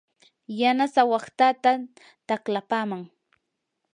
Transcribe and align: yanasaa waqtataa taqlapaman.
yanasaa 0.59 1.09
waqtataa 1.11 1.75
taqlapaman. 2.27 3.01